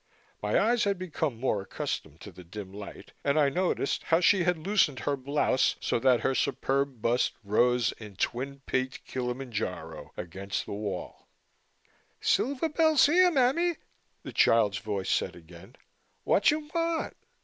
[0.41, 4.45] My eyes had become more accustomed to the dim light and I noticed how she
[4.45, 10.65] had loosened her blouse so that her superb bust rose in twin peaked Kilimanjaro against
[10.65, 11.27] the wall.
[12.19, 13.75] "Silver Bell's here, mammy,"
[14.23, 15.75] the child's voice said again.
[16.23, 17.15] "What you want?"